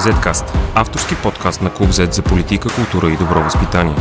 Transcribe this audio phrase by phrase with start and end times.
[0.00, 0.44] Zcast–
[0.74, 3.96] авторски подкаст на Клуб Z за политика, култура и добро възпитание.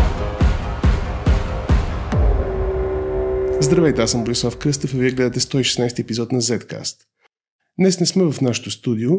[3.61, 6.95] Здравейте, аз съм Борислав Кръстев и вие гледате 116 епизод на Zcast.
[7.79, 9.11] Днес не сме в нашото студио,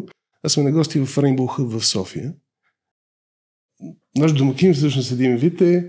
[0.42, 2.32] а сме на гости в Rainbow Hub в София.
[4.16, 5.86] Наш домакин всъщност един вид е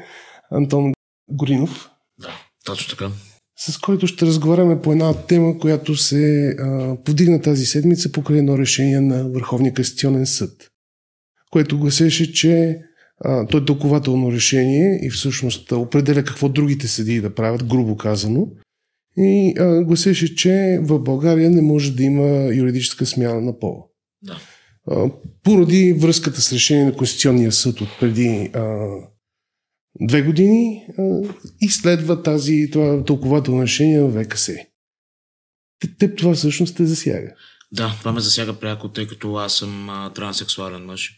[0.52, 0.94] Антон
[1.30, 1.90] Горинов.
[2.20, 2.30] Да,
[2.66, 3.12] точно така.
[3.60, 8.58] С който ще разговаряме по една тема, която се а, подигна тази седмица покрай едно
[8.58, 10.71] решение на Върховния касационен съд
[11.52, 12.82] което гласеше, че
[13.24, 18.48] а, то е тълкователно решение и всъщност определя какво другите съдии да правят, грубо казано.
[19.18, 23.84] И а, гласеше, че в България не може да има юридическа смяна на пола.
[24.22, 24.42] Да.
[24.88, 25.12] А,
[25.44, 28.88] поради връзката с решение на Конституционния съд от преди а,
[30.02, 31.22] две години а,
[31.62, 34.50] и следва тази, това тълкователно решение в ВКС.
[36.00, 37.34] Теб това всъщност те засяга.
[37.72, 41.16] Да, това ме засяга пряко, тъй като аз съм а, транссексуален мъж.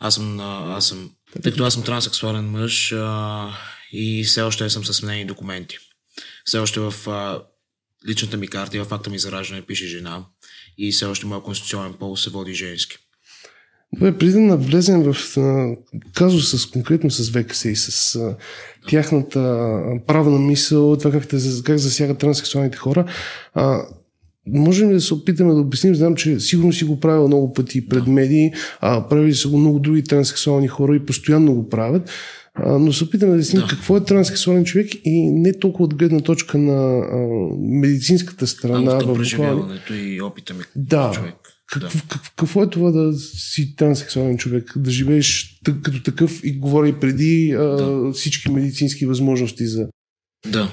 [0.00, 1.10] Аз съм, а, аз съм,
[1.42, 3.48] тъй като аз съм транссексуален мъж а,
[3.92, 5.78] и все още съм с мнени документи.
[6.44, 7.42] Все още в а,
[8.08, 10.24] личната ми карта и в факта ми за раждане пише жена
[10.78, 12.96] и все още моят конституционен пол се води женски.
[13.92, 15.16] Добре, преди да навлезем в
[16.14, 18.36] казус с, конкретно с ВКС и с а,
[18.88, 19.72] тяхната
[20.06, 23.12] правна мисъл, това как, те, как засягат транссексуалните хора,
[23.54, 23.82] а,
[24.46, 25.94] Можем ли да се опитаме да обясним?
[25.94, 29.78] Знам, че сигурно си го правил много пъти пред медии, а правили са го много
[29.78, 32.10] други транссексуални хора и постоянно го правят.
[32.54, 33.68] А, но се опитаме да обясним да.
[33.68, 37.16] какво е транссексуален човек и не толкова от гледна точка на а,
[37.58, 38.92] медицинската страна.
[38.92, 41.10] А, в преживяването и опита ми да.
[41.14, 41.34] човек.
[41.66, 41.90] Как, да.
[42.36, 44.72] какво е това да си транссексуален човек?
[44.76, 48.12] Да живееш като такъв и говори преди а, да.
[48.12, 49.88] всички медицински възможности за
[50.46, 50.72] да.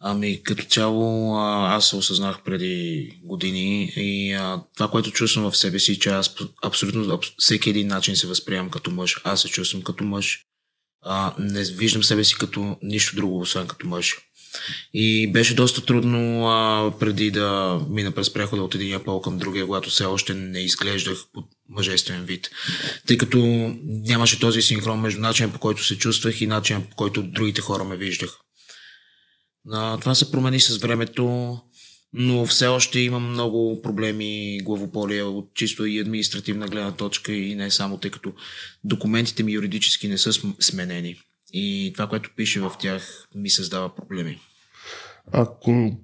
[0.00, 5.78] Ами като цяло аз се осъзнах преди години и а, това, което чувствам в себе
[5.78, 9.20] си, че аз абсолютно аб, всеки един начин се възприемам като мъж.
[9.24, 10.46] Аз се чувствам като мъж.
[11.02, 14.16] А, не виждам себе си като нищо друго, освен като мъж.
[14.94, 19.66] И беше доста трудно а, преди да мина през прехода от единия пол към другия,
[19.66, 22.50] когато все още не изглеждах под мъжествен вид.
[23.06, 23.38] Тъй като
[23.84, 27.84] нямаше този синхрон между начинът по който се чувствах и начинът по който другите хора
[27.84, 28.38] ме виждах.
[30.00, 31.58] Това се промени с времето,
[32.12, 37.70] но все още имам много проблеми главополия от чисто и административна гледна точка и не
[37.70, 38.32] само, тъй като
[38.84, 41.16] документите ми юридически не са сменени.
[41.52, 44.40] И това, което пише в тях, ми създава проблеми.
[45.32, 45.96] Ако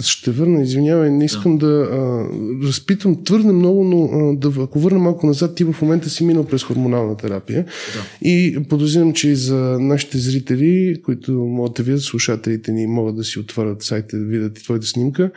[0.00, 2.26] ще върна, извинявай, не искам да, да а,
[2.66, 6.46] разпитвам твърде много, но а, да, ако върна малко назад, ти в момента си минал
[6.46, 7.64] през хормонална терапия.
[7.64, 8.28] Да.
[8.28, 13.24] И подозирам, че и за нашите зрители, които могат да видят, слушателите ни могат да
[13.24, 15.30] си отворят сайта да видят и твоята снимка,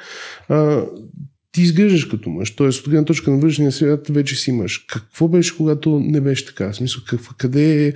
[0.49, 0.85] а,
[1.55, 2.55] ти изглеждаш като мъж.
[2.55, 4.77] Тоест, от гледна точка на външния свят вече си мъж.
[4.87, 6.71] Какво беше, когато не беше така?
[6.71, 7.93] В смисъл, какво, къде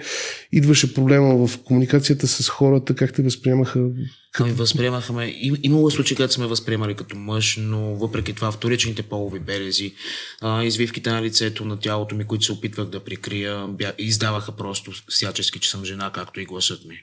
[0.52, 2.96] идваше проблема в комуникацията с хората?
[2.96, 3.88] Как те възприемаха?
[4.32, 4.46] Как...
[4.46, 5.34] Ами възприемаха ме.
[5.40, 9.94] Им, имало случаи, където сме възприемали като мъж, но въпреки това вторичните полови белези,
[10.42, 14.92] а, извивките на лицето, на тялото ми, които се опитвах да прикрия, бя, издаваха просто
[15.08, 16.96] всячески, че съм жена, както и гласът ми.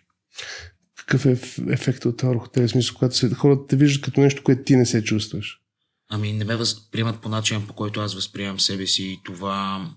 [0.97, 1.39] Какъв е
[1.71, 4.77] ефектът от това върху тези смисъл, когато се, хората те виждат като нещо, което ти
[4.77, 5.61] не се чувстваш?
[6.09, 9.91] Ами не ме възприемат по начин, по който аз възприемам себе си и това,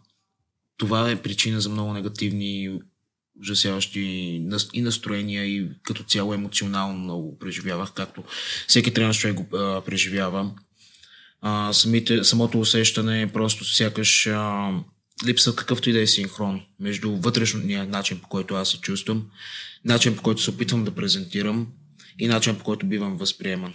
[0.78, 2.80] това е причина за много негативни,
[3.42, 4.00] ужасяващи
[4.74, 8.24] и настроения и като цяло емоционално много преживявах, както
[8.68, 10.52] всеки трябва човек го а, преживява.
[11.42, 14.72] А, самите, самото усещане е просто сякаш а,
[15.26, 19.30] липса какъвто и да е синхрон между вътрешния начин, по който аз се чувствам,
[19.86, 21.68] начин по който се опитвам да презентирам
[22.20, 23.74] и начин по който бивам възприеман.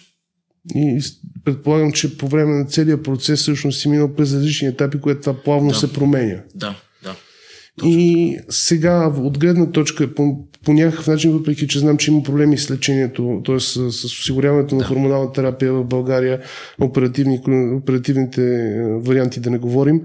[0.75, 1.01] И
[1.45, 5.43] предполагам, че по време на целият процес всъщност си минал през различни етапи, което това
[5.43, 5.75] плавно да.
[5.75, 6.41] се променя.
[6.55, 6.77] Да.
[7.83, 12.59] И сега, от гледна точка, по, по някакъв начин, въпреки че знам, че има проблеми
[12.59, 13.61] с лечението, т.е.
[13.61, 14.81] С, с осигуряването да.
[14.81, 16.41] на хормонална терапия в България,
[16.81, 17.41] оперативни,
[17.77, 20.01] оперативните е, варианти да не говорим,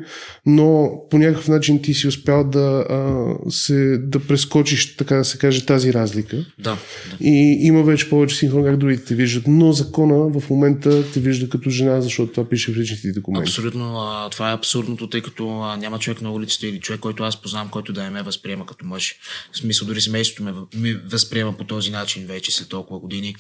[0.46, 5.38] но по някакъв начин ти си успял да, а, се, да прескочиш, така да се
[5.38, 6.38] каже, тази разлика.
[6.38, 6.78] Да, да.
[7.20, 9.44] И има вече повече синхрон, как другите те виждат.
[9.48, 13.50] Но закона в момента те вижда като жена, защото това пише в личните документи.
[13.50, 13.96] Абсолютно.
[14.32, 17.70] Това е абсурдното, тъй като няма човек на улицата или човек, който аз познавам знам,
[17.70, 19.16] който да не ме възприема като мъж.
[19.52, 23.36] В смисъл, дори семейството ме, ми възприема по този начин вече след толкова години.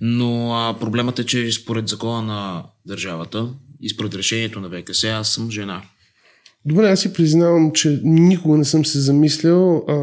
[0.00, 3.48] Но а, проблемът е, че според закона на държавата
[3.80, 5.82] и според решението на ВКС, аз съм жена.
[6.64, 9.94] Добре, аз си признавам, че никога не съм се замислял а,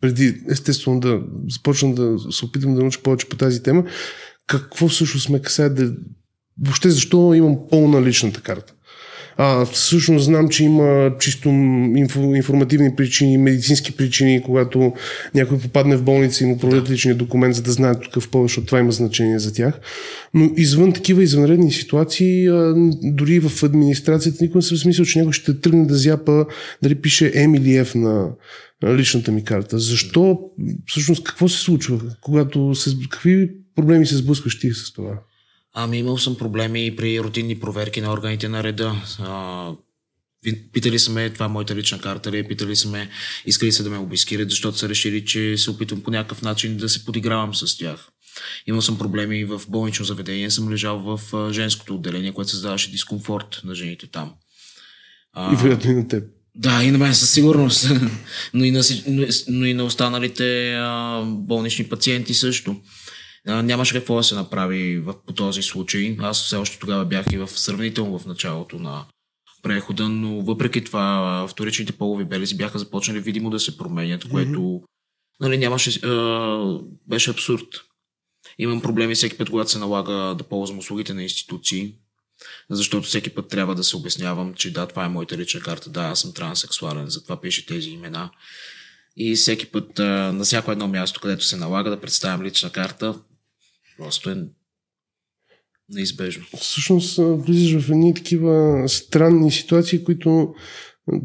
[0.00, 3.84] преди естествено да започна да се опитам да науча повече по тази тема.
[4.46, 5.92] Какво всъщност ме касае да...
[6.60, 8.74] Въобще защо имам пълна личната карта?
[9.42, 14.92] А, всъщност знам, че има чисто инфо, информативни причини, медицински причини, когато
[15.34, 16.92] някой попадне в болница и му проведат да.
[16.92, 19.80] личния документ, за да знаят какъв повече, защото това има значение за тях.
[20.34, 25.32] Но извън такива извънредни ситуации, а, дори в администрацията никой не се смисъл, че някой
[25.32, 26.46] ще тръгне да зяпа
[26.82, 28.30] дали пише М или F на
[28.96, 29.78] личната ми карта.
[29.78, 30.38] Защо?
[30.86, 32.00] Всъщност какво се случва?
[32.20, 35.18] Когато се, какви проблеми се сблъскваш ти с това?
[35.74, 39.02] Ами имал съм проблеми при рутинни проверки на органите на реда.
[39.18, 39.72] А,
[40.72, 42.48] питали са ме, това е моята лична карта ли, е?
[42.48, 43.10] питали са ме,
[43.46, 46.88] искали са да ме обискират, защото са решили, че се опитвам по някакъв начин да
[46.88, 48.08] се подигравам с тях.
[48.66, 51.20] Имал съм проблеми в болнично заведение, съм лежал в
[51.52, 54.32] женското отделение, което създаваше дискомфорт на жените там.
[55.32, 56.24] А, и вероятно и на теб.
[56.54, 57.90] Да, и на мен със сигурност,
[58.54, 58.82] но и на,
[59.48, 62.76] но и на останалите а, болнични пациенти също.
[63.46, 66.16] Нямаше какво да се направи в, по този случай.
[66.20, 69.04] Аз все още тогава бях и в сравнително в началото на
[69.62, 74.82] прехода, но въпреки това вторичните полови белези бяха започнали видимо да се променят, което mm-hmm.
[75.40, 76.78] нали, нямаше, а,
[77.08, 77.66] беше абсурд.
[78.58, 81.94] Имам проблеми всеки път, когато се налага да ползвам услугите на институции,
[82.70, 86.02] защото всеки път трябва да се обяснявам, че да, това е моята лична карта, да,
[86.02, 88.30] аз съм транссексуален, затова пише тези имена.
[89.16, 93.14] И всеки път а, на всяко едно място, където се налага да представям лична карта,
[94.00, 94.36] просто е
[95.88, 96.44] неизбежно.
[96.60, 100.54] Всъщност влизаш в едни такива странни ситуации, които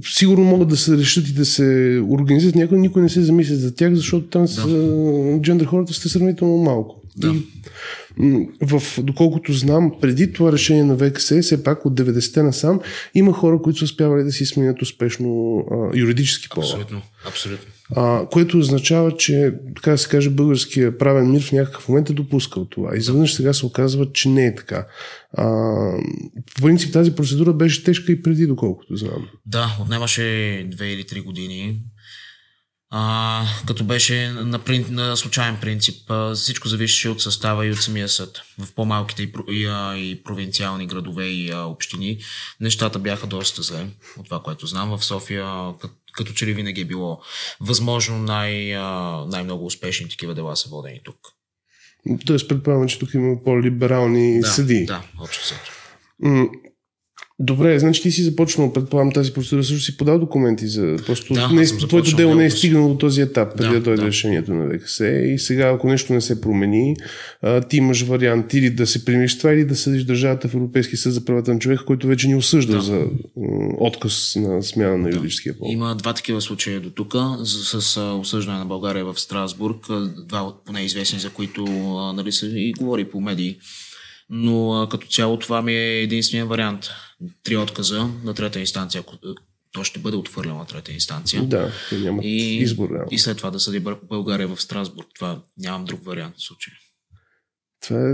[0.04, 3.76] сигурно могат да се решат и да се организират някой, никой не се замисля за
[3.76, 5.40] тях, защото там да.
[5.42, 7.02] джендър хората сте сравнително малко.
[7.18, 7.36] Да.
[7.36, 12.80] И в, доколкото знам, преди това решение на ВКС, все пак от 90-те насам,
[13.16, 16.66] има хора, които са успявали да си сменят успешно а, юридически пола.
[16.66, 17.72] Абсолютно, абсолютно.
[17.96, 22.14] А, което означава, че, така да се каже, българския правен мир в някакъв момент е
[22.14, 22.96] допускал това.
[22.96, 24.88] И заведнъж сега се оказва, че не е така.
[25.34, 25.46] А,
[26.56, 29.28] по принцип тази процедура беше тежка и преди, доколкото знам.
[29.46, 31.80] Да, отнемаше две или три години
[32.98, 36.12] а, като беше на, прин, на случайен принцип.
[36.12, 38.42] А, всичко зависеше от състава и от самия съд.
[38.60, 42.18] В по-малките и, и, и провинциални градове и а, общини
[42.60, 43.88] нещата бяха доста зле,
[44.18, 44.98] от това, което знам.
[44.98, 47.22] В София, като, като че ли винаги е било
[47.62, 48.68] възможно най,
[49.28, 51.18] най-много успешни такива дела са водени тук.
[52.26, 54.86] Тоест, предполагам, че тук има по-либерални да, съди.
[54.86, 55.56] Да, общо.
[57.40, 60.96] Добре, значи ти си започнал, предполагам, тази процедура, също си подал документи за...
[61.06, 63.82] Просто да, не, е- твоето дело не е стигнало до този етап, преди да, да
[63.82, 64.08] дойде да.
[64.08, 66.96] решението на ВКС и сега, ако нещо не се промени,
[67.42, 70.98] а, ти имаш вариант или да се примиш това, или да съдиш държавата в Европейски
[70.98, 72.82] съд за правата на човека, който вече ни осъжда Да.
[72.82, 73.02] за
[73.80, 75.68] отказ на смяна на юридическия пол.
[75.72, 79.88] Има два такива случая до тук, с, с осъждане на България в Страсбург,
[80.28, 81.66] два от поне известни, за които
[82.16, 83.58] нали, се и говори по медии.
[84.30, 86.86] Но а, като цяло това ми е единствения вариант.
[87.44, 89.34] Три отказа на трета инстанция, ако а,
[89.72, 91.44] то ще бъде отхвърлено на трета инстанция.
[91.44, 92.90] Да, те нямат И, избор.
[92.90, 93.08] реално.
[93.12, 95.08] и след това да съди България в Страсбург.
[95.16, 96.76] Това нямам друг вариант в случая.
[97.82, 98.14] Това е,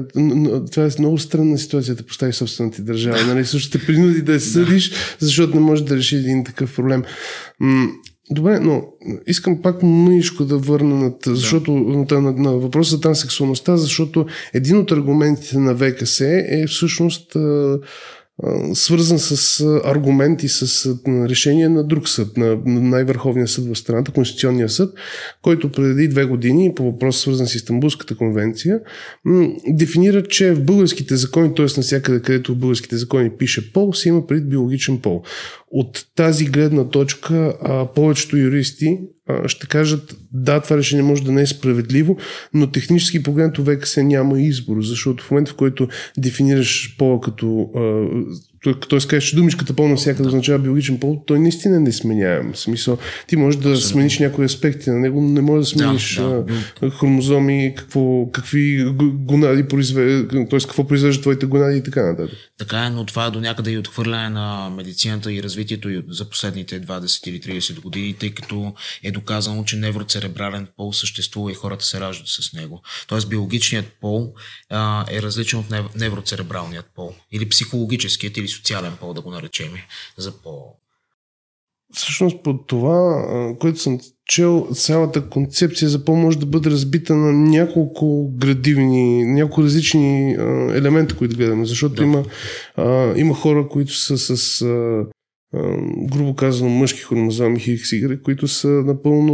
[0.71, 3.25] това е много странна ситуация да поставиш собствената ти държава.
[3.25, 3.45] Нали?
[3.45, 7.03] Също те принуди да я съдиш, защото не може да реши един такъв проблем.
[8.31, 8.83] Добре, но
[9.28, 14.78] искам пак мъничко да върна на, защото, на, на, на въпроса за транссексуалността, защото един
[14.78, 17.80] от аргументите на ВКС е всъщност а,
[18.44, 23.76] а, свързан с аргументи, с а, решение на друг съд, на, на най-върховния съд в
[23.76, 24.94] страната, Конституционния съд,
[25.42, 28.80] който преди две години по въпрос свързан с Истанбулската конвенция
[29.26, 31.66] м, дефинира, че в българските закони, т.е.
[31.78, 35.23] навсякъде, където в българските закони пише пол, се има пред биологичен пол.
[35.71, 41.31] От тази гледна точка а, повечето юристи а, ще кажат да, това решение може да
[41.31, 42.18] не е справедливо,
[42.54, 45.87] но технически погледнато ВКС няма избор, защото в момента, в който
[46.18, 47.69] дефинираш пола като
[48.63, 48.99] т.е.
[49.07, 52.53] кажеш, че думичката пол навсякъде означава биологичен пол, той наистина не сменяем.
[52.53, 53.89] В смисъл, ти можеш да Абсолютно.
[53.89, 56.45] смениш някои аспекти на него, но не можеш да смениш да.
[56.81, 60.59] а, хромозоми, какво, какви гонади произвежда, т.е.
[60.59, 62.37] какво произвежда твоите гонади и така нататък.
[62.57, 66.81] Така е, но това е до някъде и отхвърляне на медицината и развитието за последните
[66.81, 71.99] 20 или 30 години, тъй като е доказано, че невроцеребрален пол съществува и хората се
[71.99, 72.81] раждат с него.
[73.07, 74.33] Тоест биологичният пол
[74.69, 77.13] а, е различен от нев- невроцеребралният пол.
[77.31, 79.73] Или психологическият, или социален пол, да го наречем.
[80.17, 80.75] За по...
[81.93, 83.25] Всъщност под това,
[83.59, 89.63] което съм чел, цялата концепция за пол може да бъде разбита на няколко градивни, няколко
[89.63, 90.43] различни а,
[90.77, 91.65] елемента, които гледаме.
[91.65, 92.03] Защото Да.
[92.03, 92.23] има,
[92.75, 95.05] а, има хора, които са с, а,
[95.97, 99.33] грубо казано, мъжки хромозоми XY, които са напълно,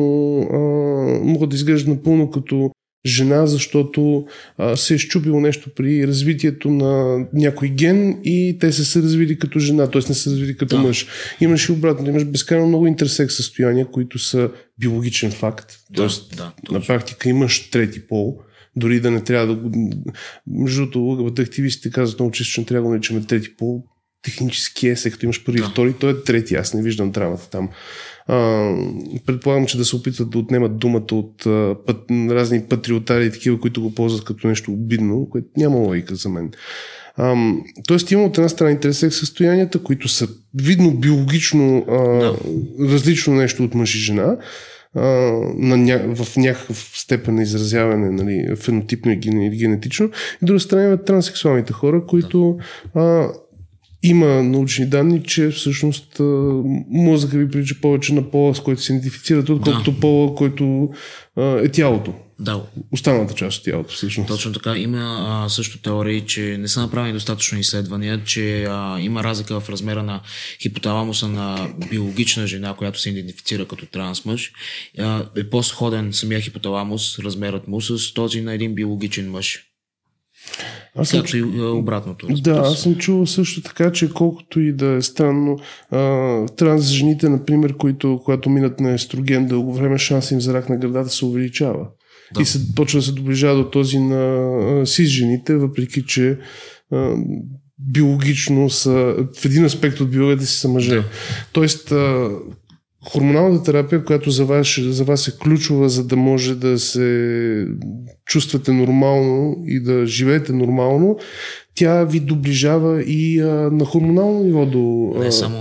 [1.23, 2.71] могат да изглеждат напълно като
[3.07, 4.25] жена, защото
[4.57, 9.39] а, се е щупило нещо при развитието на някой ген и те са се развили
[9.39, 10.01] като жена, т.е.
[10.09, 10.81] не са развили като да.
[10.81, 11.07] мъж.
[11.41, 14.49] Имаш и обратно, имаш безкрайно много интерсекс състояния, които са
[14.79, 15.79] биологичен факт.
[15.89, 18.39] Да, Тоест, да, на практика имаш трети пол,
[18.75, 19.91] дори да не трябва да го...
[20.47, 23.83] Между другото, активистите казват много често, че не трябва да наричаме трети пол.
[24.21, 26.55] Технически е, след като имаш първи и втори, той е трети.
[26.55, 27.69] Аз не виждам драмата там.
[28.27, 28.71] А,
[29.25, 33.59] предполагам, че да се опитват да отнемат думата от а, път, разни патриотари и такива,
[33.59, 36.51] които го ползват като нещо обидно, което няма логика за мен.
[37.15, 37.53] А,
[37.87, 42.35] тоест има от една страна интерес състоянията, които са видно биологично а, да.
[42.79, 44.37] различно нещо от мъж и жена,
[44.95, 46.15] на ня...
[46.15, 49.15] в някакъв степен на изразяване, нали, фенотипно и
[49.57, 50.09] генетично.
[50.43, 52.57] И друга страна има транссексуалните хора, които
[52.95, 53.29] а,
[54.09, 56.21] има научни данни, че всъщност
[56.89, 59.99] мозъка ви прилича повече на пола, с който се идентифицират, отколкото да.
[59.99, 60.89] пола, който
[61.37, 62.13] е тялото.
[62.39, 62.61] Да.
[62.91, 64.27] Останалата част от тялото, всъщност.
[64.27, 64.77] Точно така.
[64.77, 69.69] Има а, също теории, че не са направени достатъчно изследвания, че а, има разлика в
[69.69, 70.21] размера на
[70.61, 74.51] хипоталамуса на биологична жена, която се идентифицира като трансмъж.
[74.99, 79.63] А, е по-сходен самия хипоталамус, размерът му, с този на един биологичен мъж.
[80.97, 82.27] Аз съм, Както и обратното.
[82.41, 85.57] Да, аз съм чувал също така, че колкото и да е странно,
[85.91, 90.69] а, транс жените, например, които, когато минат на естроген дълго време, шанс им за рак
[90.69, 91.87] на гърдата се увеличава.
[92.35, 92.41] Да.
[92.41, 96.37] И се почва да се доближава до този на сис жените, въпреки че
[96.91, 97.15] а,
[97.79, 100.95] биологично са, в един аспект от биологията си са мъже.
[100.95, 101.03] Да.
[101.51, 102.29] Тоест, а,
[103.09, 107.67] хормоналната терапия, която за вас, за вас е ключова, за да може да се
[108.27, 111.17] чувствате нормално и да живеете нормално,
[111.75, 115.13] тя ви доближава и а, на хормонално ниво до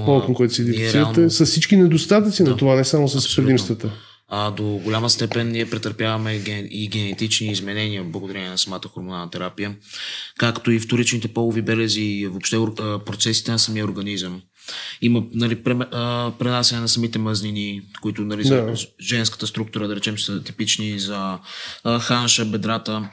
[0.04, 1.30] полът, на който се идентифицирате, реално...
[1.30, 3.44] с всички недостатъци да, на това, не само с абсолютно.
[3.44, 3.90] предимствата.
[4.28, 9.76] А, до голяма степен ние претърпяваме ген, и генетични изменения благодарение на самата хормонална терапия,
[10.38, 12.56] както и вторичните полови белези и въобще
[13.06, 14.42] процесите на самия организъм.
[15.02, 15.62] Има нали,
[16.38, 18.74] пренасяне на самите мъзнини, които нали, да.
[18.74, 21.38] за женската структура, да речем, са типични за
[22.00, 23.10] ханша, бедрата.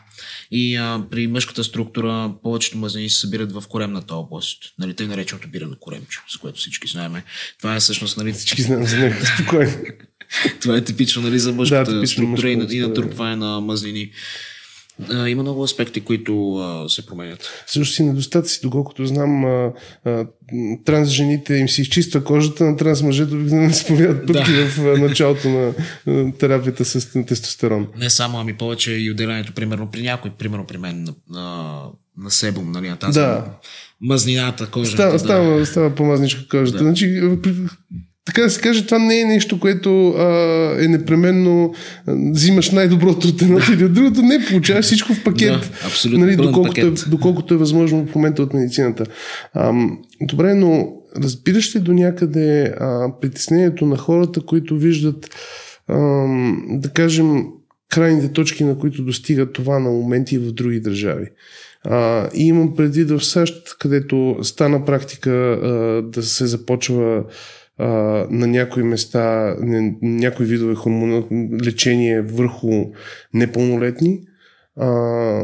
[0.51, 4.57] И а, при мъжката структура повечето мазнини се събират в коремната област.
[4.79, 7.15] Нали, тъй нареченото бирано коремче, с което всички знаем.
[7.60, 8.17] Това е всъщност...
[8.17, 8.33] Нали...
[8.33, 9.72] Всички знаем за него, спокойно.
[10.62, 14.12] Това е типично нали, за мъжката да, структура и, и натрупване на мазнини.
[15.09, 17.50] А, има много аспекти, които а, се променят.
[17.67, 19.71] Също си недостатъци, доколкото знам, а,
[20.05, 20.25] а,
[20.85, 24.65] транс жените им се изчиства кожата, на транс мъжете се появят пътки да.
[24.65, 25.73] в началото на
[26.38, 27.88] терапията с тестостерон.
[27.97, 31.81] Не само, ами повече и отделянето, примерно при някой, примерно при мен на, на,
[32.17, 33.45] на себум, нали, на тази да.
[34.01, 34.97] мазнината, кожата.
[34.97, 35.19] Става, да.
[35.19, 36.77] става, става по-мазничка кожата.
[36.77, 36.83] Да.
[36.83, 37.21] Значи,
[38.25, 40.24] така да се каже, това не е нещо, което а,
[40.80, 41.74] е непременно
[42.08, 44.22] а, взимаш най-доброто от едното или от другото.
[44.22, 45.50] Не, получаваш всичко в пакет.
[45.50, 46.25] Да, абсолютно.
[46.25, 47.03] Нали, доколкото, пакет.
[47.08, 49.06] Е, доколкото е възможно в момента от медицината.
[49.53, 49.74] А,
[50.22, 55.30] добре, но разбираш ли до някъде а, притеснението на хората, които виждат,
[55.88, 55.98] а,
[56.70, 57.46] да кажем,
[57.89, 61.25] крайните точки, на които достигат това на моменти в други държави?
[61.84, 67.24] А, и имам предвид в САЩ, където стана практика а, да се започва
[67.77, 67.88] а,
[68.30, 71.27] на някои места не, някои видове хормонално
[71.65, 72.86] лечение върху
[73.34, 74.22] непълнолетни.
[74.75, 75.42] А,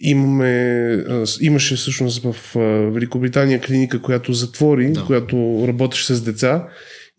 [0.00, 1.04] имаме,
[1.40, 2.54] имаше всъщност в
[2.92, 5.04] Великобритания клиника, която затвори, да.
[5.04, 6.68] която работеше с деца.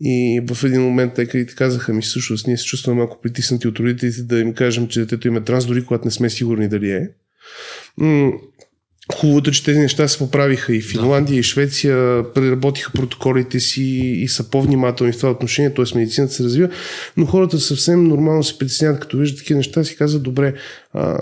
[0.02, 4.24] И в един момент те казаха ми всъщност, ние се чувстваме малко притиснати от родителите
[4.24, 7.10] да им кажем, че детето им е транс, дори когато не сме сигурни дали е.
[9.16, 11.40] Хубавото, че тези неща се поправиха и Финландия, да.
[11.40, 15.98] и Швеция преработиха протоколите си и са по-внимателни в това отношение, т.е.
[15.98, 16.70] медицината се развива,
[17.18, 20.54] но хората съвсем нормално се притесняват, като виждат такива неща, си казват, добре,
[20.98, 21.18] а,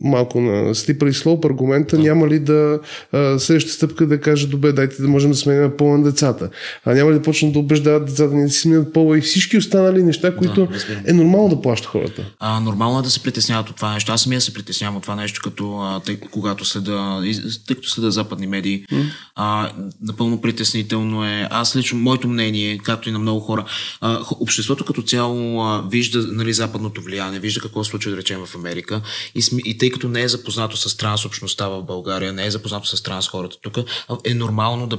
[0.00, 2.80] малко на слипър и слоуп аргумента, няма ли да
[3.12, 6.50] а, следващата стъпка да каже, добре, дайте да можем да сменим пола на децата.
[6.84, 9.56] А няма ли да почнат да убеждават децата ни да си сменят пола и всички
[9.56, 12.24] останали неща, които да, е нормално да плащат хората.
[12.38, 14.12] А, нормално е да се притесняват от това нещо.
[14.12, 17.22] Аз самия се притеснявам от това нещо, като а, тъй, когато следа,
[17.66, 18.84] тъй като следа западни медии.
[18.92, 19.04] Mm.
[19.34, 21.48] А, напълно притеснително е.
[21.50, 23.64] Аз лично, моето мнение, както и на много хора,
[24.00, 28.54] а, обществото като цяло а, вижда нали, западното влияние, вижда какво случва, да речем, в
[28.54, 29.00] Америка
[29.34, 32.86] и, и тъй като не е запознато с транс общността в България, не е запознато
[32.86, 33.78] с транс хората тук,
[34.24, 34.98] е нормално да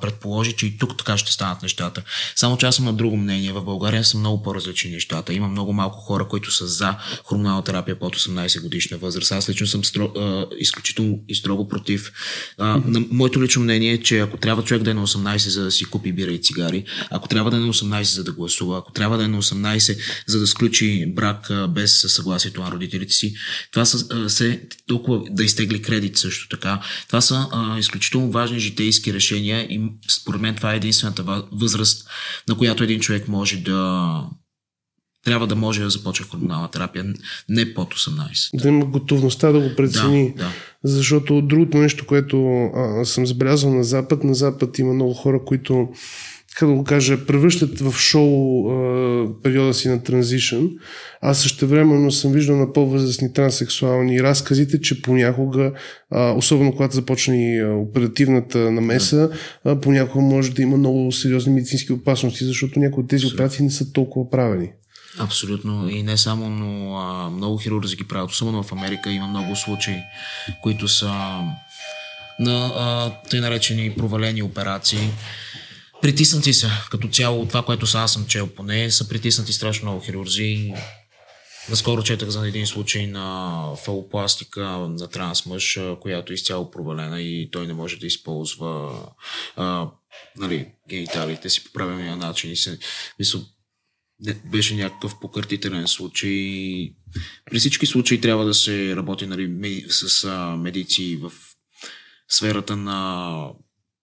[0.00, 2.02] предположи, че и тук така ще станат нещата.
[2.36, 3.52] Само че аз съм на друго мнение.
[3.52, 5.34] В България са много по-различни нещата.
[5.34, 6.94] Има много малко хора, които са за
[7.24, 9.32] хормонална терапия под 18 годишна възраст.
[9.32, 12.12] Аз лично съм стро, а, изключително и строго против.
[12.58, 15.64] А, на, моето лично мнение е, че ако трябва човек да е на 18 за
[15.64, 18.78] да си купи бира и цигари, ако трябва да е на 18 за да гласува,
[18.78, 23.14] ако трябва да е на 18 за да сключи брак а, без съгласието на родителите
[23.14, 23.34] си,
[23.70, 26.82] това са, а, се толкова да изтегли кредит също така.
[27.06, 32.08] Това са а, изключително важни житейски решения решения и според мен това е единствената възраст,
[32.48, 34.26] на която един човек може да
[35.24, 37.14] трябва да може да започне хормонална терапия
[37.48, 38.62] не под 18.
[38.62, 40.34] Да има готовността да го прецени.
[40.36, 40.50] Да, да.
[40.84, 45.88] Защото другото нещо, което а, съм забелязал на Запад, на Запад има много хора, които
[46.56, 50.70] как да го кажа, превръщат в шоу а, периода си на транзишън.
[51.20, 55.72] Аз също времено съм виждал на по-възрастни транссексуални разказите, че понякога,
[56.10, 59.30] а, особено когато започне и оперативната намеса,
[59.64, 63.70] а, понякога може да има много сериозни медицински опасности, защото някои от тези операции не
[63.70, 64.70] са толкова правени.
[65.18, 65.88] Абсолютно.
[65.88, 68.30] И не само, но а, много хирурзи ги правят.
[68.30, 69.96] Особено в Америка има много случаи,
[70.62, 71.12] които са
[72.38, 75.10] на а, тъй наречени провалени операции
[76.02, 76.70] Притиснати са.
[76.90, 80.74] Като цяло това, което са аз съм чел поне, са притиснати страшно много хирурзи.
[81.70, 87.66] Наскоро четах за един случай на фалопластика на трансмъж, която е изцяло провалена и той
[87.66, 89.02] не може да използва
[89.56, 89.88] а,
[90.36, 92.52] нали, гениталите си по правилния начин.
[92.52, 92.78] И се,
[94.20, 96.30] не, беше някакъв покъртителен случай.
[97.50, 101.32] При всички случаи трябва да се работи нали, с а, медици в
[102.28, 103.48] сферата на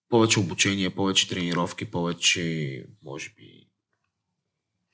[0.09, 3.58] повече обучение, повече тренировки, повече, може би,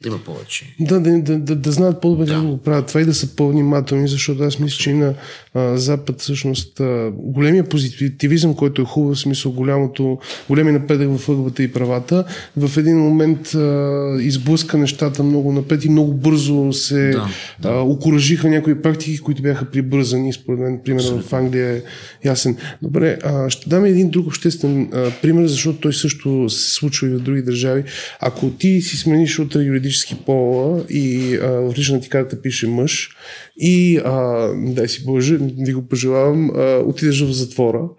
[0.03, 0.75] да има повече.
[0.79, 2.41] Да, да, да, да, да знаят по-добре да.
[2.41, 2.87] го правят.
[2.87, 5.13] Това и да са по-внимателни, защото аз мисля, че и на
[5.53, 10.17] а, Запад всъщност а, големия позитивизъм, който е хубав, в смисъл голямото,
[10.49, 12.25] големи напредък в ъгвата и правата,
[12.57, 17.27] в един момент а, изблъска нещата много напред и много бързо се да,
[17.59, 17.69] да.
[17.69, 20.33] А, окоръжиха някои практики, които бяха прибързани.
[20.33, 21.81] Според мен, примерно в Англия е
[22.25, 22.57] ясен.
[22.81, 27.11] Добре, а, ще дам един друг обществен а, пример, защото той също се случва и
[27.11, 27.83] в други държави.
[28.19, 29.84] Ако ти си смениш утре юридически
[30.25, 33.09] пола и а, в личната ти карта пише мъж
[33.57, 37.89] и а, дай си Боже, ви го пожелавам, а, отидеш в затвора,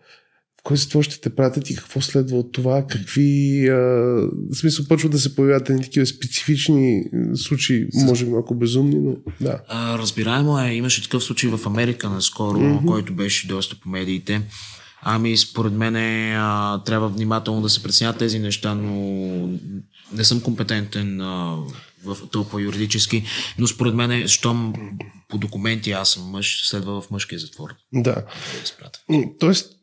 [0.61, 4.85] в кой затвор ще те пратят и какво следва от това, какви а, в смисъл
[4.89, 9.61] почва да се появяват ни такива специфични случаи, може би малко безумни, но да.
[9.69, 12.85] А, разбираемо е, имаше такъв случай в Америка наскоро, mm-hmm.
[12.85, 14.43] който беше доста по медиите.
[15.09, 19.59] Ами, според мен е, а, трябва внимателно да се преценят тези неща, но
[20.13, 21.57] не съм компетентен а,
[22.05, 23.25] в толкова юридически,
[23.59, 24.75] но според мен, е, щом
[25.29, 27.75] по документи аз съм мъж, следва в мъжкия затвор.
[27.93, 28.27] Да.
[29.41, 29.76] Тоест,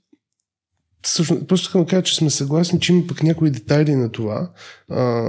[1.03, 4.49] Всъщност, просто искам да кажа, че сме съгласни, че има пък някои детайли на това,
[4.89, 5.23] а,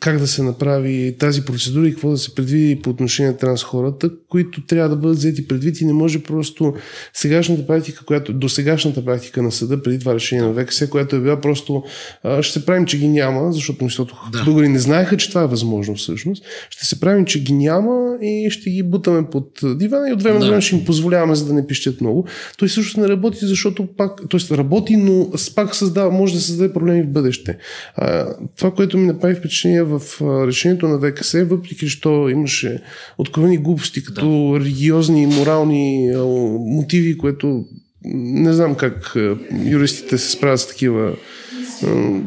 [0.00, 3.62] как да се направи тази процедура и какво да се предвиди по отношение на транс
[3.62, 6.74] хората, които трябва да бъдат взети предвид и не може просто
[7.14, 11.20] сегашната практика, която до сегашната практика на съда, преди това решение на ВКС, която е
[11.20, 11.82] била просто
[12.22, 14.44] а, ще се правим, че ги няма, защото защото да.
[14.44, 16.44] българи не знаеха, че това е възможно всъщност.
[16.70, 20.38] Ще се правим, че ги няма и ще ги бутаме под дивана и от време
[20.38, 20.48] на да.
[20.48, 22.26] време ще им позволяваме, за да не пищят много.
[22.58, 24.54] Той също не работи, защото пак, т.е.
[24.70, 27.56] работи, но пак създава, може да създаде проблеми в бъдеще.
[27.96, 30.00] А, това, което ми направи впечатление в
[30.46, 32.82] решението на ВКС, въпреки то имаше
[33.18, 34.60] откровени глупости, като да.
[34.60, 36.12] религиозни и морални
[36.58, 37.64] мотиви, което
[38.04, 39.16] не знам как
[39.64, 41.12] юристите се справят с такива.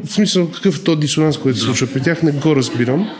[0.04, 3.10] В смисъл, какъв е то дисонанс, който се случва при тях, не го разбирам.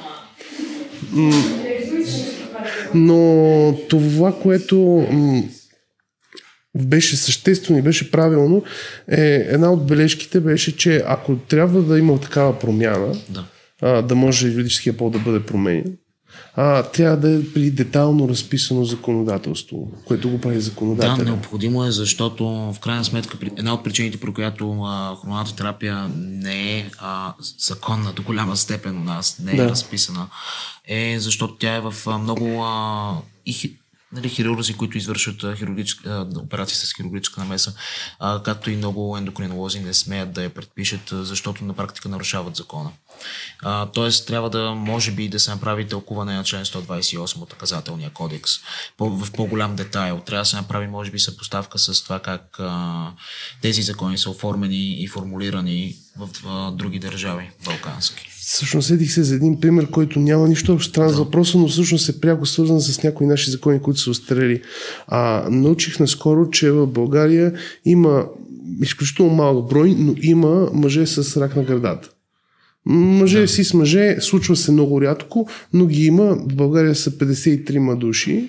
[2.95, 5.07] Но това, което
[6.75, 8.63] беше съществено и беше правилно,
[9.09, 13.45] е, една от бележките беше, че ако трябва да има такава промяна, да,
[13.83, 15.97] а, да може юридическия пол да бъде променен,
[16.57, 21.17] а, трябва да е при детално разписано законодателство, което го прави законодателя.
[21.17, 24.67] Да, необходимо е, защото в крайна сметка една от причините, при която
[25.21, 29.69] хормоналната терапия не е а, законна до голяма степен у нас, не е да.
[29.69, 30.29] разписана,
[30.89, 33.15] е защото тя е в много а,
[33.47, 33.77] и
[34.15, 37.75] нали, хирурзи, които извършват хирургическа, операции с хирургическа намеса,
[38.19, 42.91] а, както и много ендокринолози не смеят да я предпишат, защото на практика нарушават закона.
[43.63, 48.11] А, тоест, трябва да, може би, да се направи тълкуване на член 128 от наказателния
[48.11, 48.51] кодекс
[48.99, 50.21] в по-голям детайл.
[50.21, 53.13] Трябва да се направи, може би, съпоставка с това как а,
[53.63, 58.34] тези закони са оформени и формулирани в а, други държави, балкански.
[58.47, 62.21] Всъщност седих се за един пример, който няма нищо общо с въпроса, но всъщност е
[62.21, 64.63] пряко свързан с някои наши закони, които са устарели.
[65.07, 67.53] А, научих наскоро, че в България
[67.85, 68.27] има
[68.83, 72.14] изключително малък брой, но има мъже с рак на гърдата.
[72.87, 73.49] Мъже да.
[73.49, 76.25] си с мъже, случва се много рядко, но ги има.
[76.25, 78.49] В България са 53 души.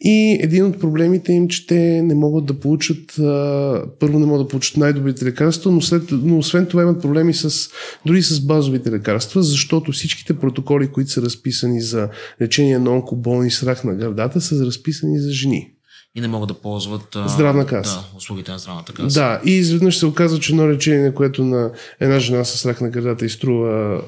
[0.00, 3.14] И един от проблемите им, че те не могат да получат,
[4.00, 7.70] първо не могат да получат най-добрите лекарства, но, след, но освен това имат проблеми с,
[8.06, 12.08] дори с базовите лекарства, защото всичките протоколи, които са разписани за
[12.42, 15.75] лечение на онкоболни с рак на гърдата, са разписани за жени
[16.16, 17.94] и не могат да ползват здравна каса.
[18.12, 19.20] Да, услугите на здравната каса.
[19.20, 22.90] Да, и изведнъж се оказва, че едно лечение, което на една жена с рак на
[22.90, 24.02] гърдата изтрува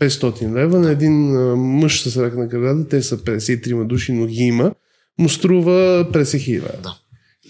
[0.00, 1.12] а, 500 лева, на един
[1.56, 4.72] мъж с рак на гърдата, те са 53 души, но ги има,
[5.18, 6.82] му струва 50 хиляди.
[6.82, 6.94] Да.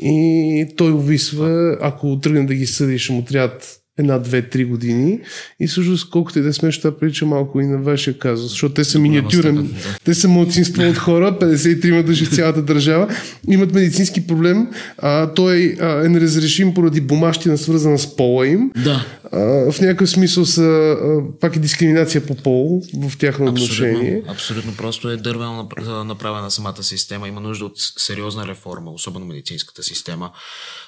[0.01, 3.57] И той увисва, ако тръгне да ги съди, ще му трябва
[3.99, 5.21] една, две, три години.
[5.61, 8.85] И всъщност, колкото и да сме, това прилича малко и на вашия казус, защото те
[8.85, 9.71] са миниатюрен.
[10.05, 13.09] Те са младсинство от хора, 53 души в цялата държава,
[13.49, 14.69] имат медицински проблем.
[14.99, 18.71] А, той а, е неразрешим поради бумащина, свързана с пола им.
[18.85, 19.07] Да.
[19.33, 20.97] В някакъв смисъл са
[21.41, 24.23] пак е дискриминация по пол в тяхно отношение.
[24.29, 24.77] Абсолютно.
[24.77, 25.69] Просто е дървено
[26.05, 27.29] направена самата система.
[27.29, 30.33] Има нужда от сериозна реформа, особено медицинската система.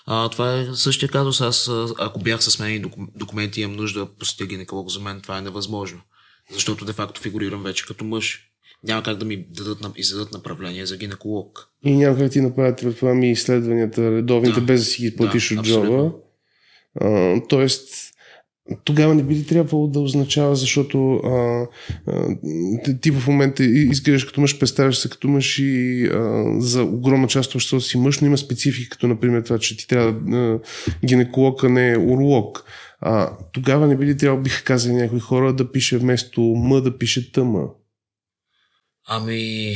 [0.07, 1.41] А, това е същия казус.
[1.41, 2.85] Аз, ако бях с мен и
[3.17, 6.01] документи, имам нужда да посетя гинеколог, за мен това е невъзможно.
[6.53, 8.47] Защото де-факто фигурирам вече като мъж.
[8.85, 11.69] Няма как да ми дадат, издадат направление за гинеколог.
[11.85, 14.67] И няма как ти направят предполагам изследванията редовните, да.
[14.67, 16.13] без да си ги платиш да, от джоба.
[17.49, 18.10] тоест,
[18.85, 21.67] тогава не би ли трябвало да означава, защото а,
[22.07, 22.37] а,
[23.01, 27.51] ти в момента изглеждаш като мъж, представяш се като мъж и а, за огромна част
[27.51, 30.59] от обществото си мъж, но има специфики, като например това, че ти трябва а,
[31.07, 32.65] гинеколог, а не уролог.
[33.01, 36.99] А, тогава не би ли трябвало, биха казали някои хора, да пише вместо М да
[36.99, 37.65] пише тъма?
[39.13, 39.75] Ами...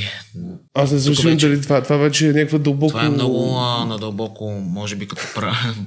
[0.74, 2.92] Аз не знам дали това, това вече е някаква дълбоко...
[2.92, 5.22] Това е много а, надълбоко, може би като...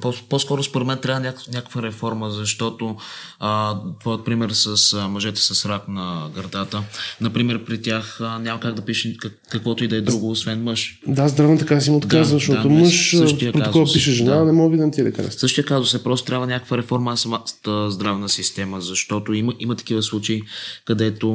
[0.29, 2.95] По-скоро според мен трябва някаква, някаква реформа, защото
[3.39, 6.83] а, твоят пример с а, мъжете с рак на гърдата,
[7.21, 10.63] например при тях а, няма как да пише как, каквото и да е друго, освен
[10.63, 10.99] мъж.
[11.07, 13.15] Да, здравно така си му отказва, да, защото да, мъж
[13.53, 14.45] протокол пише жена, да.
[14.45, 15.39] не мога да ти лекарства.
[15.39, 20.03] Същия казус е просто трябва някаква реформа на самата здравна система, защото има, има такива
[20.03, 20.41] случаи,
[20.86, 21.27] където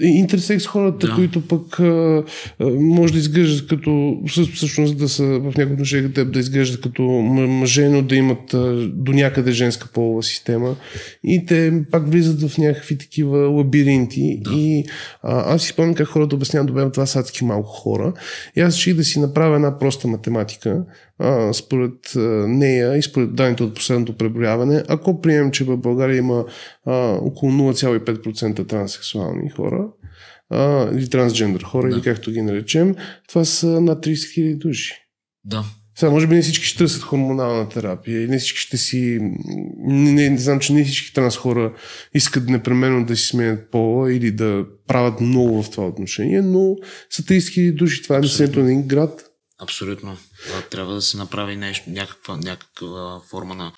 [0.00, 1.14] интерсекс хората, да.
[1.14, 2.24] които пък а,
[2.80, 4.20] може да изглеждат като,
[4.54, 9.12] всъщност да са в някои отношения да изглеждат като мъже, но да имат а, до
[9.12, 10.76] някъде женска полова система
[11.24, 14.50] и те пак влизат в някакви такива лабиринти да.
[14.54, 14.84] и
[15.22, 18.12] а, аз си спомням как хората обясняват, добре, това са адски малко хора
[18.56, 20.84] и аз ще да си направя една проста математика,
[21.18, 26.16] а, според а, нея и според данните от последното преброяване, ако приемем, че в България
[26.16, 26.44] има
[26.86, 29.67] а, около 0,5% транссексуални хора,
[30.50, 31.94] а, или трансджендър хора, да.
[31.94, 32.94] или както ги наречем,
[33.28, 34.94] това са над 30 000 души.
[35.44, 35.64] Да.
[35.98, 39.18] Сега, може би не всички ще търсят хормонална терапия и не всички ще си...
[39.78, 41.74] Не, не, не знам, че не всички транс хора
[42.14, 46.76] искат непременно да си сменят пола или да правят много в това отношение, но
[47.10, 48.02] са 30 000 души.
[48.02, 49.24] Това е населението на един град.
[49.60, 50.16] Абсолютно.
[50.70, 53.72] Трябва да се направи нещо, някаква, някаква форма на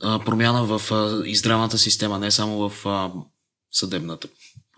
[0.00, 0.80] промяна в
[1.26, 2.86] и здравната система, не само в
[3.72, 4.28] съдебната.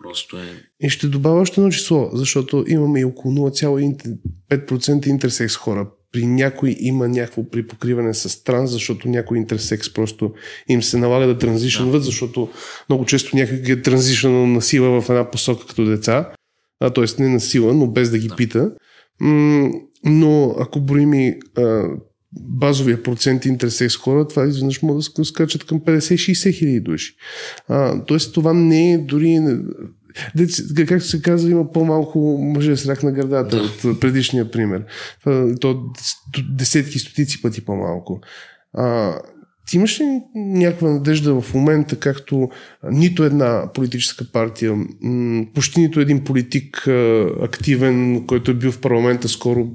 [0.03, 0.41] Просто е.
[0.81, 5.89] И ще добавя още едно число, защото имаме и около 0,5% интерсекс хора.
[6.11, 10.33] При някой има някакво припокриване с транс, защото някой интерсекс просто
[10.69, 11.99] им се налага да транзишнват, да.
[11.99, 12.49] защото
[12.89, 16.31] много често ги е транзишнал на сила в една посока като деца.
[16.79, 17.21] А, т.е.
[17.21, 18.35] не на сила, но без да ги да.
[18.35, 18.71] пита.
[20.05, 21.39] Но ако броим и
[22.39, 27.15] базовия процент интерсекс хора, това изведнъж може да скачат към 50-60 хиляди души.
[27.67, 29.39] А, тоест това не е дори...
[30.87, 33.89] Както се казва, има по-малко мъже с рак на гърдата да.
[33.89, 34.85] от предишния пример.
[35.61, 35.83] То
[36.49, 38.21] десетки, стотици пъти по-малко.
[38.73, 39.17] А,
[39.67, 42.49] ти имаш ли някаква надежда в момента, както
[42.91, 44.75] нито една политическа партия,
[45.53, 46.87] почти нито един политик
[47.41, 49.67] активен, който е бил в парламента скоро,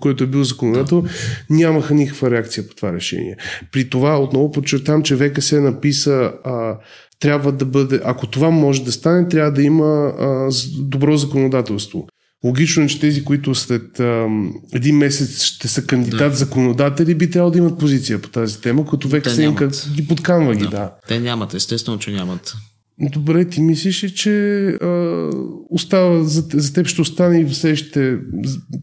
[0.00, 1.04] който е бил законодател,
[1.50, 3.36] нямаха никаква реакция по това решение.
[3.72, 6.78] При това отново подчертам, че ВКС написа а,
[7.20, 12.06] трябва да бъде, ако това може да стане, трябва да има а, добро законодателство.
[12.44, 14.26] Логично е, че тези, които след а,
[14.72, 16.36] един месец ще са кандидат да.
[16.36, 19.54] законодатели, би трябвало да имат позиция по тази тема, като века се
[19.94, 20.58] ги подканва да.
[20.58, 20.94] ги, да.
[21.08, 22.54] Те нямат, естествено, че нямат.
[23.00, 25.30] Добре, ти мислиш ли, че а,
[25.70, 28.16] остава, за, за теб ще остане и в следващите...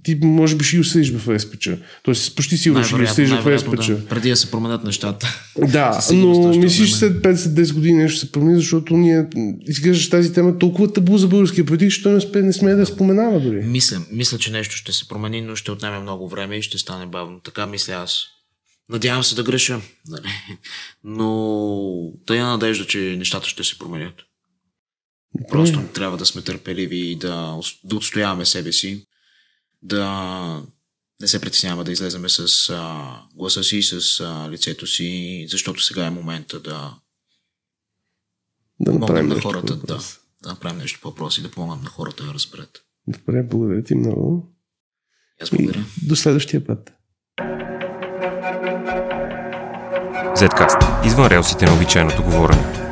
[0.03, 1.69] Ти може би ще и осъдиш в СПЧ.
[2.03, 3.87] Тоест почти сигурно ще ги осъдиш в СПЧ.
[3.87, 5.27] Да, преди да се променят нещата.
[5.67, 9.25] Да, но мислиш, че след 5-10 години нещо се промени, защото ние
[9.67, 12.85] изглеждаш тази тема толкова табу за българския политик, че той не, спе, не сме да
[12.85, 13.61] споменава дори.
[13.61, 17.05] Мисля, мисля, че нещо ще се промени, но ще отнеме много време и ще стане
[17.05, 17.39] бавно.
[17.39, 18.34] Така мисля аз.
[18.89, 19.81] Надявам се да греша.
[20.07, 20.27] Нали?
[21.03, 24.15] Но тая надежда, че нещата ще се променят.
[25.49, 29.07] Просто трябва да сме търпеливи и да, да отстояваме себе си,
[29.81, 30.63] да
[31.21, 36.05] не се притесняваме да излеземе с а, гласа си, с а, лицето си, защото сега
[36.05, 36.95] е момента да,
[38.79, 39.99] да помогнем на хората да,
[40.43, 42.83] да направим нещо по въпроси, да помогнем на хората да разберат.
[43.07, 44.55] Добре, благодаря ти много.
[45.41, 45.85] Аз благодаря.
[46.03, 46.91] И до следващия път.
[50.35, 51.05] Zcast.
[51.05, 52.84] Извън релсите на обичайното говорене.